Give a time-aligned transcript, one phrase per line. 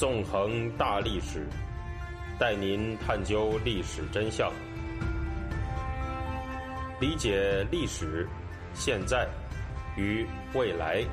[0.00, 1.46] 纵横大历史，
[2.38, 4.50] 带您探究历史真相，
[6.98, 8.26] 理解历史、
[8.72, 9.28] 现在
[9.98, 11.04] 与未来。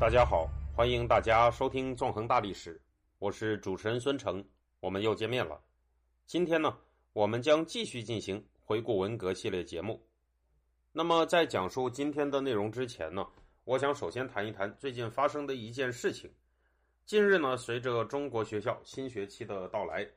[0.00, 2.74] 大家好，欢迎大家收听《纵横大历史》，
[3.20, 4.44] 我是主持人孙成，
[4.80, 5.60] 我们又见面了。
[6.26, 6.76] 今天呢，
[7.12, 10.04] 我们将继续进行回顾文革系列节目。
[10.96, 13.26] 那么，在讲述今天的内容之前呢，
[13.64, 16.32] 我想首先谈一谈最近发生的一件事情。
[17.04, 20.08] 近日呢，随着中国学校新学期的到来，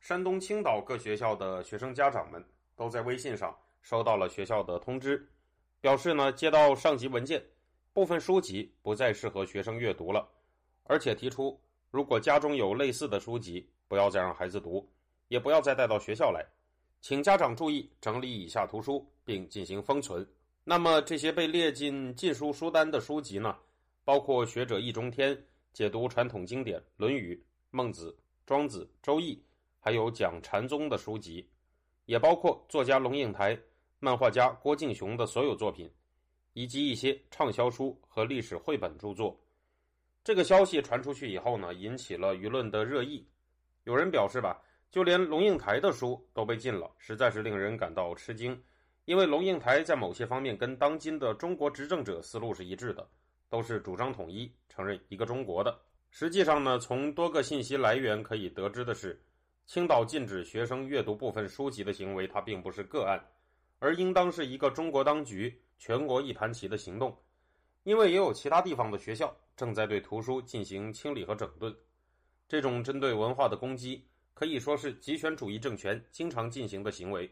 [0.00, 2.44] 山东青岛各学校的学生家长们
[2.74, 5.24] 都在微信上收到了学校的通知，
[5.80, 7.40] 表示呢，接到上级文件，
[7.92, 10.28] 部分书籍不再适合学生阅读了，
[10.82, 11.56] 而且提出，
[11.92, 14.90] 如果家中有类似的书籍，不要再让孩子读，
[15.28, 16.44] 也不要再带到学校来。
[17.04, 20.26] 请家长注意整理以下图书，并进行封存。
[20.64, 23.54] 那么，这些被列进禁书书单的书籍呢？
[24.04, 25.38] 包括学者易中天
[25.74, 27.34] 解读传统经典《论语》
[27.70, 28.10] 《孟子》
[28.46, 29.34] 《庄子》《周易》，
[29.78, 31.46] 还有讲禅宗的书籍，
[32.06, 33.54] 也包括作家龙应台、
[33.98, 35.90] 漫画家郭敬雄的所有作品，
[36.54, 39.38] 以及一些畅销书和历史绘本著作。
[40.24, 43.28] 这个消息传出去以后呢，引起了舆论的热议。
[43.82, 44.58] 有人表示吧。
[44.94, 48.56] 就连龙应台的书都被禁了，实在是令人感到吃惊。
[49.06, 53.04] 因为龙应台在某些方面跟当今的中国执政者思路是一致的，
[53.48, 55.76] 都是主张统一、承认一个中国的。
[56.10, 59.20] 实际上呢，从多个信息来源可以得知的是，
[59.66, 63.20] 青岛禁止学生阅读部分书籍的行为，它并不是个案，
[63.80, 67.12] 而应当是一个中国当局全国一盘棋的行动。
[67.82, 71.74] 因为也有其他地方的学校正在对图书进行清理和整顿，
[72.48, 74.06] 这种针对文化的攻击。
[74.34, 77.30] 可以说是极权主义政权经常进行的行为，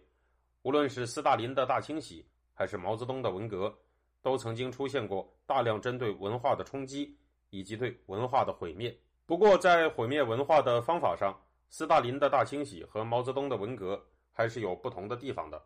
[0.62, 3.76] 无论是斯大林的大清洗，还是毛泽东的文革，
[4.22, 7.18] 都曾经出现过大量针对文化的冲击
[7.50, 8.96] 以及对文化的毁灭。
[9.26, 11.36] 不过，在毁灭文化的方法上，
[11.70, 15.60] 斯大林的大清洗和毛泽东的文革还是有不同的地方的。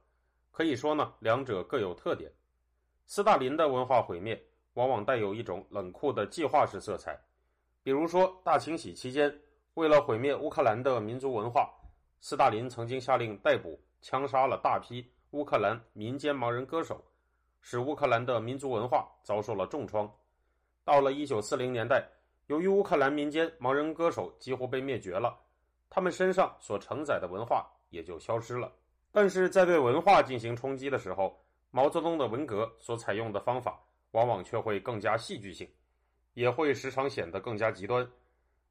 [0.50, 2.32] 可以说呢，两者各有特点。
[3.04, 4.42] 斯大林的文化毁灭
[4.72, 7.14] 往往带有一种冷酷的计划式色彩，
[7.82, 9.38] 比如说大清洗期间。
[9.76, 11.70] 为了毁灭乌克兰的民族文化，
[12.22, 17.04] 斯大林曾经下令逮捕、枪杀了大批乌克兰民间盲人歌手，
[17.60, 20.10] 使乌克兰的民族文化遭受了重创。
[20.82, 22.08] 到了1940年代，
[22.46, 25.38] 由于乌克兰民间盲人歌手几乎被灭绝了，
[25.90, 28.72] 他们身上所承载的文化也就消失了。
[29.12, 31.38] 但是在对文化进行冲击的时候，
[31.70, 33.78] 毛泽东的文革所采用的方法
[34.12, 35.68] 往往却会更加戏剧性，
[36.32, 38.10] 也会时常显得更加极端。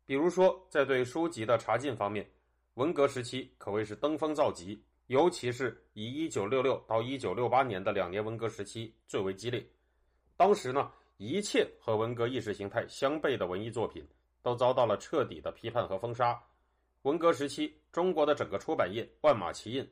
[0.06, 2.30] 比如说，在对书籍的查禁方面，
[2.76, 9.66] 文革时期可谓是登峰造极，尤其是以1966到1968年的两年文革时期最为激烈。
[10.38, 14.08] 当时呢，一切和文革意识形态相悖的文艺作品
[14.44, 16.40] 都遭到了彻底的批判和封杀。
[17.02, 19.88] 文革时期，中国的整个出版业万马齐喑，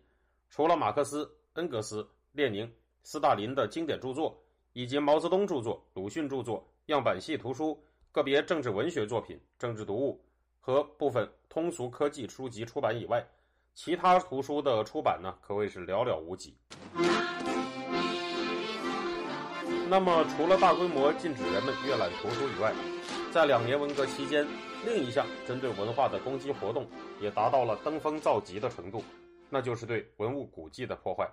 [0.49, 4.39] 除了马克思、恩格斯、列宁、斯大林的经典著作，
[4.73, 7.83] 以及毛泽东著作、鲁迅著作、样板戏图书。
[8.13, 10.23] 个别政治文学作品、政治读物
[10.59, 13.25] 和部分通俗科技书籍出版以外，
[13.73, 16.55] 其他图书的出版呢，可谓是寥寥无几。
[19.89, 22.71] 那么，除了大规模禁止人们阅览图书以外，
[23.31, 24.45] 在两年文革期间，
[24.85, 26.87] 另一项针对文化的攻击活动
[27.19, 29.03] 也达到了登峰造极的程度，
[29.49, 31.27] 那就是对文物古迹的破坏。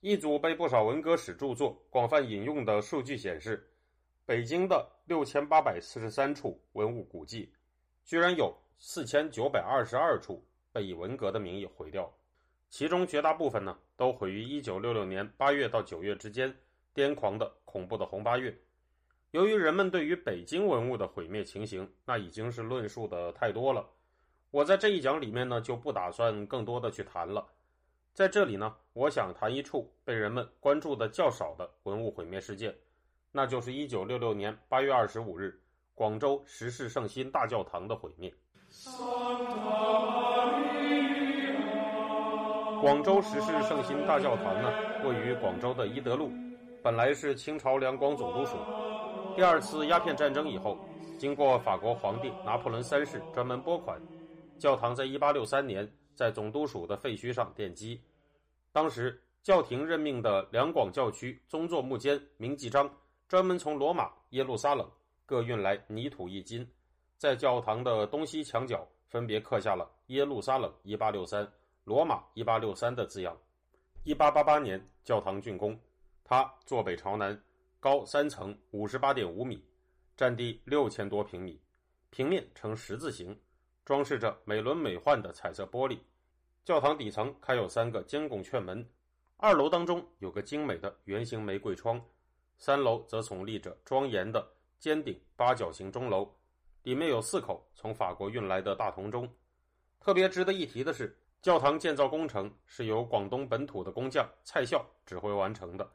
[0.00, 3.70] 一组被不少文革史著作广泛引用的数据显示。
[4.26, 7.52] 北京的六千八百四十三处文物古迹，
[8.06, 10.42] 居然有四千九百二十二处
[10.72, 12.10] 被以文革的名义毁掉，
[12.70, 16.56] 其中绝大部分呢都毁于一九六六年八月到九月之间
[16.94, 18.56] 癫狂的恐怖的红八月。
[19.32, 23.86] 由于人们对于北京文物的毁灭情形，那已经是论述的太多了，
[24.50, 27.46] 我在这一讲里面呢就不打算更多的去谈了。
[28.14, 32.74] 在这里呢，我想谈一处被人们关注的较少的文物毁灭事件。
[33.36, 35.60] 那就是一九六六年八月二十五日，
[35.92, 38.32] 广州十世圣心大教堂的毁灭。
[42.80, 44.72] 广州十世圣心大教堂呢，
[45.04, 46.30] 位于广州的伊德路，
[46.80, 48.56] 本来是清朝两广总督署。
[49.34, 50.78] 第二次鸦片战争以后，
[51.18, 54.00] 经过法国皇帝拿破仑三世专门拨款，
[54.60, 58.00] 教堂在一八六三年在总督署的废墟上奠基。
[58.70, 62.88] 当时教廷任命的两广教区宗座牧监明继章。
[63.26, 64.88] 专门从罗马、耶路撒冷
[65.24, 66.68] 各运来泥土一斤，
[67.16, 71.50] 在教堂的东西墙角分别刻下了“耶路撒冷一八六三
[71.84, 73.36] ”“罗马一八六三”的字样。
[74.04, 75.78] 一八八八年，教堂竣工，
[76.22, 77.42] 它坐北朝南，
[77.80, 79.64] 高三层，五十八点五米，
[80.14, 81.58] 占地六千多平米，
[82.10, 83.40] 平面呈十字形，
[83.86, 85.98] 装饰着美轮美奂的彩色玻璃。
[86.62, 88.86] 教堂底层开有三个尖拱券门，
[89.38, 91.98] 二楼当中有个精美的圆形玫瑰窗，
[92.58, 94.46] 三楼则耸立着庄严的
[94.78, 96.28] 尖顶八角形钟楼，
[96.82, 99.28] 里面有四口从法国运来的大铜钟。
[100.00, 105.88] 特别值得一提的是，教堂建造工程是由广东本土的工匠蔡孝指挥完成的。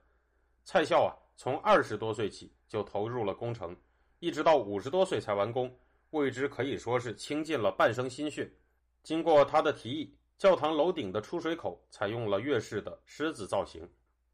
[0.63, 3.75] 蔡孝啊，从二十多岁起就投入了工程，
[4.19, 5.73] 一直到五十多岁才完工，
[6.11, 8.51] 为之可以说是倾尽了半生心血。
[9.03, 10.15] 经过他的提议。
[10.39, 13.85] 教堂楼顶的出水口采用了粤式的狮子造型，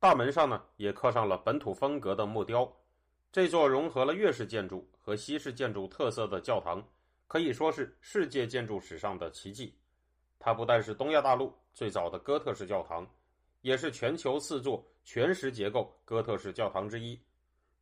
[0.06, 2.72] 大门上呢也刻上了本土风格的木雕。
[3.32, 6.88] 这座融合了粤式建筑和西式建筑特色的教堂，
[7.28, 9.76] 可以说是世界建筑史上的奇迹。
[10.38, 13.04] 它不但是东亚大陆最早的哥特式教堂，
[13.62, 17.20] 也是全球四座全石结构哥特式教堂之一。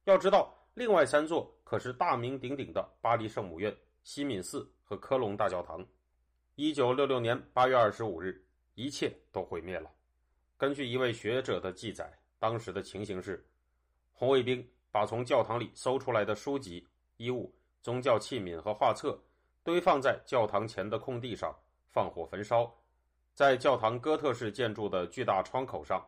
[0.05, 5.85] 要知道，另外三座可是大名鼎鼎的巴黎圣母院、西敏寺和科隆大教堂。
[6.55, 8.41] 一九六六年八月二十五日，
[8.75, 9.91] 一切都毁灭了。
[10.63, 13.45] 根据一位学者的记载，当时的情形是：
[14.13, 16.87] 红卫兵把从教堂里搜出来的书籍、
[17.17, 19.21] 衣物、宗教器皿和画册
[19.61, 21.53] 堆放在教堂前的空地上，
[21.89, 22.73] 放火焚烧。
[23.33, 26.01] 在教堂哥特式建筑的巨大窗口上，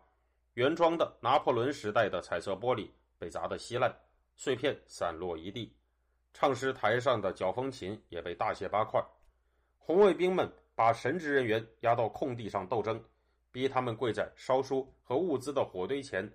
[0.54, 3.94] 原装的拿破仑时代的彩色玻璃被砸得稀烂，
[4.38, 5.75] 碎片散落一地。
[6.34, 9.04] 唱诗台上的脚风琴也被大卸八块。
[9.78, 13.04] 红卫兵们把神职人员押到空地上斗争，
[13.56, 16.30] 逼他们跪在烧书和物资的火堆前。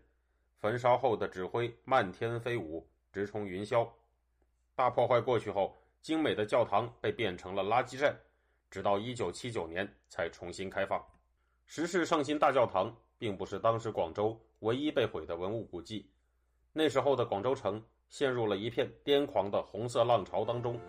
[0.56, 3.86] 焚烧后的纸灰漫天飞舞，直冲云霄。
[4.74, 8.18] 大破坏过去后，精美的教堂被变成了垃圾站，
[8.70, 11.04] 直到1979年才重新开放。
[11.66, 16.10] 时世圣心大教堂并不是当时广州唯一被毁的文物古迹，
[16.72, 20.80] 那时候的广州城陷入了一片癫狂的红色浪潮当中。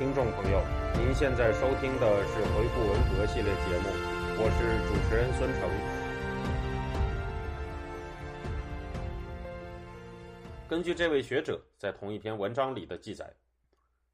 [0.00, 0.62] 听众朋友，
[0.94, 3.90] 您现在收听的是回顾文革系列节目，
[4.38, 5.68] 我是主持人孙成。
[10.66, 13.30] 根据这位学者在同一篇文章里的记载，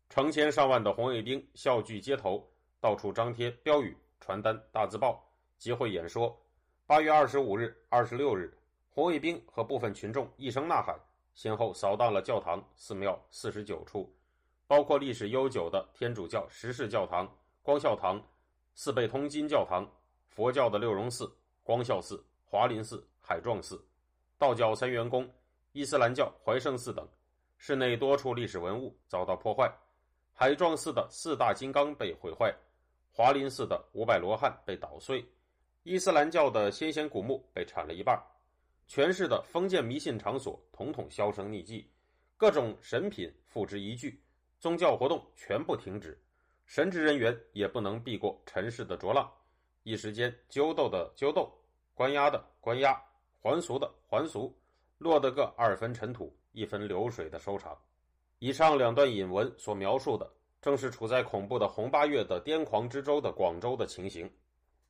[0.08, 2.44] 成千上万的红卫兵笑聚街头，
[2.80, 5.24] 到处张贴标语、传单、大字报，
[5.56, 6.36] 集会演说。
[6.84, 8.52] 八月二十五日、二十六日，
[8.90, 10.98] 红卫兵和部分群众一声呐喊，
[11.36, 14.12] 先后扫荡了教堂、寺庙四十九处。
[14.66, 17.32] 包括历史悠久的天主教石室教堂、
[17.62, 18.20] 光孝堂、
[18.74, 19.88] 四倍通金教堂、
[20.28, 21.32] 佛教的六榕寺、
[21.62, 23.80] 光孝寺、华林寺、海幢寺、
[24.36, 25.28] 道教三元宫、
[25.72, 27.08] 伊斯兰教怀圣寺等，
[27.58, 29.72] 室内多处历史文物遭到破坏。
[30.32, 32.52] 海幢寺的四大金刚被毁坏，
[33.12, 35.24] 华林寺的五百罗汉被捣碎，
[35.84, 38.20] 伊斯兰教的先贤古墓被铲了一半，
[38.88, 41.88] 全市的封建迷信场所统统销声匿迹，
[42.36, 44.20] 各种神品付之一炬。
[44.66, 46.20] 宗教活动全部停止，
[46.64, 49.30] 神职人员也不能避过尘世的浊浪，
[49.84, 51.48] 一时间揪斗的揪斗，
[51.94, 53.00] 关押的关押，
[53.40, 54.52] 还俗的还俗，
[54.98, 57.78] 落得个二分尘土一分流水的收场。
[58.40, 60.28] 以上两段引文所描述的，
[60.60, 64.28] 正是处在恐怖的红八月的癫狂之州的广州的情形。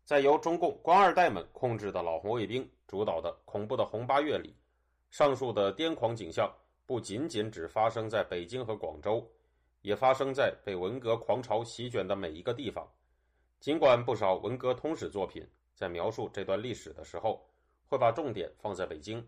[0.05, 4.57] 在由中共官二代们控制的老红卫兵主导的恐怖的红八月里，
[5.11, 6.51] 上述的癫狂景象
[6.87, 9.31] 不仅仅只发生在北京和广州。
[9.87, 12.85] 也发生在被文革狂潮席卷的每一个地方。
[13.61, 17.49] 尽管不少文革通史作品在描述这段历史的时候
[17.87, 19.25] 会把重点放在北京，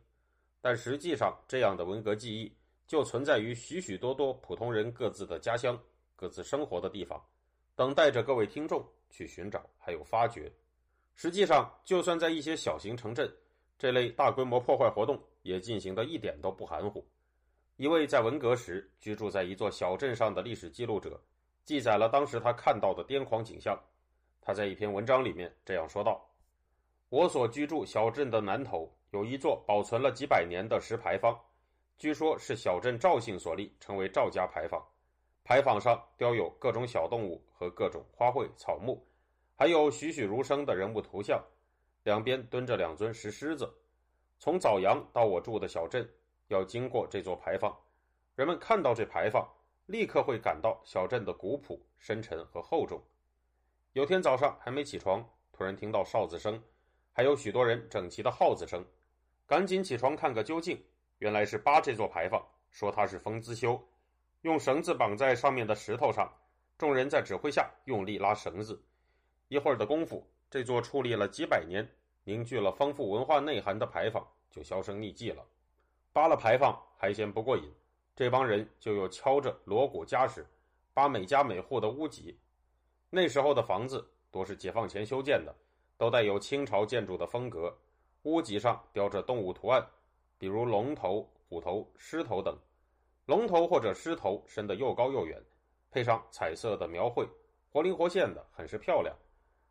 [0.61, 2.53] 但实际上，这样的文革记忆
[2.89, 5.81] 就存在于许许多多普通人各自的家乡、
[6.17, 7.25] 各自生活的地方，
[7.77, 10.53] 等待着各位听众去寻找还有发掘。
[11.15, 13.33] 实际上，就算在一些小型城镇，
[13.79, 17.07] 这类大规模破坏活动也进行的一点都不含糊。
[17.79, 21.23] 一位在文革时居住在一座小镇上的历史记录者，
[21.65, 23.79] 记载了当时他看到的癫狂景象。
[24.41, 26.29] 他在一篇文章里面这样说道
[27.09, 31.39] ：“我所居住小镇的南头有一座保存了几百年的石牌坊，
[31.97, 34.85] 据说是小镇赵姓所立，称为赵家牌坊。
[35.45, 39.01] 牌坊上雕有各种小动物和各种花卉草木，
[39.55, 41.41] 还有栩栩如生的人物图像。
[42.03, 43.73] 两边蹲着两尊石狮子。
[44.41, 46.05] 从枣阳到我住的小镇。”
[46.49, 47.75] 要经过这座牌坊，
[48.35, 49.47] 人们看到这牌坊，
[49.87, 53.01] 立刻会感到小镇的古朴、深沉和厚重。
[53.93, 56.63] 有天早上还没起床，突然听到哨子声，
[57.13, 58.85] 还有许多人整齐的号子声，
[59.47, 60.83] 赶紧起床看个究竟。
[61.19, 63.83] 原来是扒这座牌坊，说它是封资修，
[64.43, 66.33] 用绳子绑在上面的石头上，
[66.79, 68.81] 众人在指挥下用力拉绳子。
[69.49, 71.85] 一会儿的功夫，这座矗立了几百年、
[72.23, 75.45] 凝聚了丰富文化内涵的牌坊就销声匿迹了。
[76.19, 77.73] 扒了牌坊还嫌不过瘾，
[78.17, 80.45] 这帮人就又敲着锣鼓家什，
[80.93, 82.37] 扒每家每户的屋脊。
[83.09, 85.55] 那时候的房子多是解放前修建的，
[85.97, 87.73] 都带有清朝建筑的风格，
[88.23, 89.87] 屋脊上雕着动物图案，
[90.39, 92.59] 比如龙头、虎头、狮头等。
[93.27, 95.41] 龙头或者狮头伸得又高又远，
[95.89, 97.25] 配上彩色的描绘，
[97.71, 99.15] 活灵活现的，很是漂亮。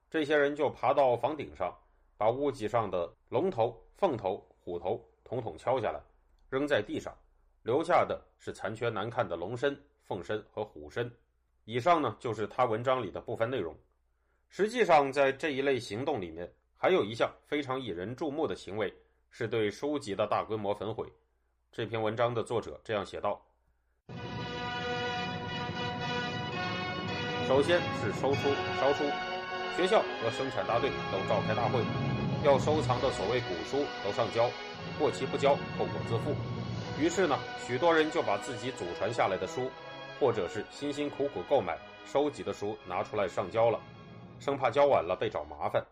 [0.09, 1.77] 这些人就爬到房顶上，
[2.15, 6.01] 把屋脊上的龙头、凤头、虎头统统敲下来，
[6.49, 7.15] 扔在地上，
[7.63, 11.11] 留下的是残缺难看的龙身、凤身和虎身。
[11.65, 13.75] 以上呢，就是他文章里的部分内容。
[14.49, 18.93] 实际上，在这一类行动里面，还有一项非常引人注目的行为，
[19.29, 21.11] 是对书籍的大规模焚毁。
[21.71, 23.45] 这篇文章的作者这样写道：
[27.47, 28.49] 首先是收书、
[28.79, 29.03] 烧书。
[29.75, 31.79] 学校和生产大队都召开大会，
[32.43, 34.49] 要收藏的所谓古书都上交，
[34.99, 36.35] 过期不交后果自负。
[36.99, 39.69] 于是呢，许多人就把自己祖传下来的书，
[40.19, 43.79] 或者是辛辛苦苦购买、收集的书拿出来上交了，
[44.39, 45.83] 生怕交晚了被找麻烦。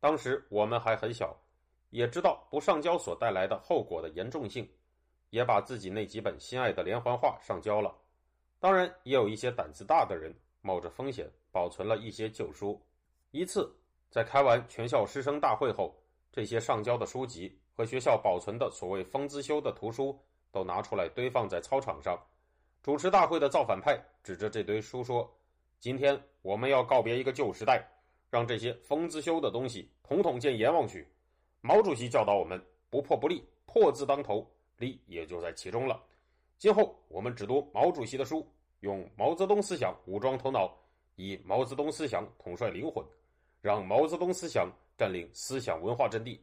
[0.00, 1.34] 当时我们还很小，
[1.90, 4.68] 也知道不上交所带来的后果的严重性，
[5.30, 7.94] 也把自己那几本心爱的连环画上交了。
[8.58, 12.80] 当然，也有一些胆子大的人冒着风险保存了一些旧书。
[13.30, 13.72] 一次，
[14.16, 15.94] 在开完全校师生大会后，
[16.32, 20.18] 这些上交的书籍和学校保存的所谓“封资修”的图书
[20.50, 22.18] 都拿出来堆放在操场上。
[22.82, 25.30] 主持大会的造反派指着这堆书说
[25.78, 27.86] ：“今天我们要告别一个旧时代，
[28.30, 31.06] 让这些封资修的东西统统见阎王去。”
[31.60, 32.58] 毛主席教导我们
[32.88, 36.02] ：“不破不立，破字当头，立也就在其中了。”
[36.56, 40.74] 今后我们只读毛主席的书，用毛泽东思想武装头脑。
[41.16, 43.04] 以毛泽东思想统帅灵魂，
[43.66, 46.40] 让毛泽东思想占领思想文化阵地。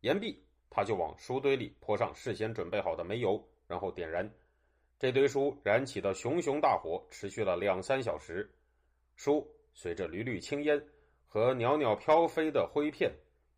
[0.00, 4.28] 言毕，他就往书堆里泼上事先准备好的煤油，然后点燃。
[4.98, 8.52] 这堆书燃起的熊熊大火持续了两三小时，
[9.14, 10.84] 书随着缕缕青烟
[11.28, 13.12] 和袅袅飘飞的灰片，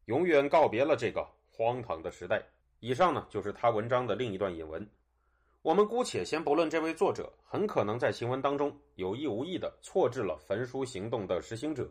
[0.05, 2.45] 永远告别了这个荒唐的时代。
[2.81, 4.87] 以上呢，就是他文章的另一段引文。
[5.63, 11.91] 我们姑且先不论这位作者很可能在行文当中有意无意的错置了焚书行动的实行者，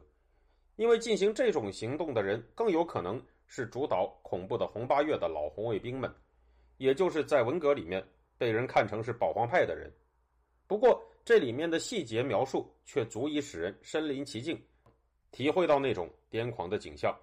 [0.76, 6.12] 因为进行这种行动的人更有可能是主导恐怖的红八月的老红卫兵们，
[6.78, 8.04] 也就是在文革里面
[8.38, 9.92] 被人看成是保皇派的人。
[10.66, 14.60] 不过这里面的细节描述却足以使人身临其境，
[15.32, 17.16] 体会到那种癫狂的景象。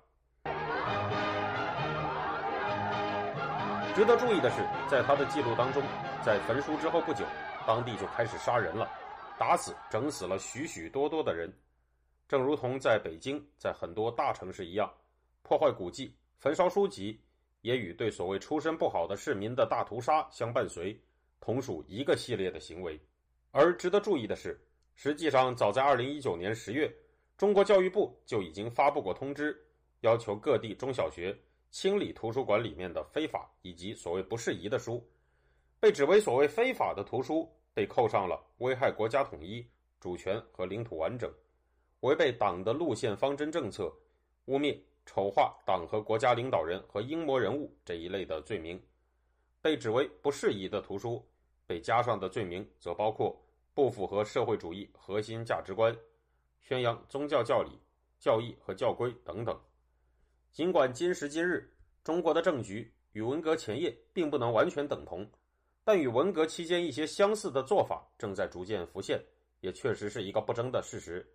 [3.96, 5.82] 值得注意的是，在他的记录当中，
[6.24, 7.24] 在焚书之后不久，
[7.66, 8.88] 当地就开始杀人了，
[9.36, 11.52] 打死、整死了许许多多的人。
[12.30, 14.88] 正如同在北京，在很多大城市一样，
[15.42, 17.20] 破坏古迹、焚烧书籍，
[17.60, 20.96] 也与对所谓出身不好的市民的大屠杀相伴随，
[21.40, 22.96] 同属一个系列的行为。
[23.50, 24.56] 而值得注意的是，
[24.94, 26.94] 实际上早在2019年10月，
[27.36, 29.60] 中国教育部就已经发布过通知，
[30.02, 31.36] 要求各地中小学。
[31.72, 35.04] 清理图书馆里面的非法以及所谓不适宜的书，
[35.80, 39.68] 被指为所谓非法的图书，被扣上了危害国家统一、
[39.98, 41.28] 主权和领土完整、
[42.00, 43.92] 违背党的路线方针政策、
[44.46, 48.80] 污蔑、丑化党和国家领导人和英模人物这一类的罪名。
[49.60, 51.22] 被指为不适宜的图书，
[51.66, 53.38] 被加上的罪名则包括
[53.74, 55.94] 不符合社会主义核心价值观、
[56.60, 57.78] 宣扬宗教教理、
[58.18, 59.58] 教义和教规等等。
[60.50, 61.70] 尽管今时今日
[62.02, 65.30] 中国的政局与文革前夜并不能完全等同，
[65.84, 69.22] 但与文革期间一些相似的做法正在逐渐浮现，
[69.60, 71.30] 也确实是一个不争的事实。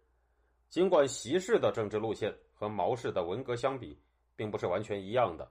[0.69, 3.97] 尽管习氏的政治路线和毛氏的文革相比
[4.35, 5.49] 并不是完全一样的，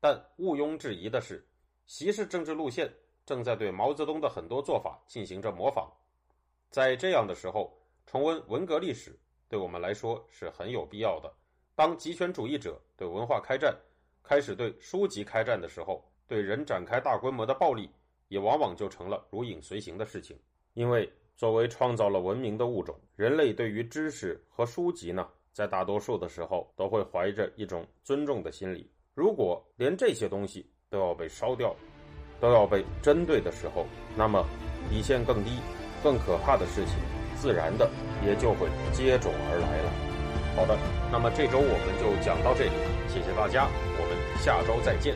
[0.00, 1.46] 但毋庸置疑的是，
[1.86, 2.92] 习氏政治路线
[3.24, 5.92] 正在对毛泽东的很多做法进行着模仿。
[6.70, 7.72] 在这样的时候，
[8.06, 9.16] 重温文革历史
[9.48, 11.32] 对我们来说是很有必要的。
[11.74, 13.76] 当极权主义者对文化开战，
[14.22, 17.88] 开始对书籍开战的时候，对人展开大规模的暴力，
[18.28, 20.36] 也往往就成了如影随形的事情。
[20.74, 28.90] 因为作为创造了文明的物种，人类对于知识和书籍呢，在大多数的时候都会怀着一种尊重的心理。
[29.14, 31.76] 如果连这些东西都要被烧掉，
[32.40, 34.44] 都要被针对的时候，那么
[34.90, 35.50] 底线更低、
[36.02, 36.94] 更可怕的事情，
[37.36, 37.90] 自然的
[38.24, 39.92] 也就会接踵而来了。
[40.56, 40.78] 好的，
[41.12, 42.70] 那么这周我们就讲到这里，
[43.08, 45.14] 谢谢大家，我们下周再见。